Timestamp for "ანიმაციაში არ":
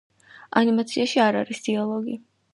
0.61-1.39